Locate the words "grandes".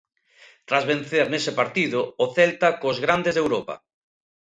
3.05-3.33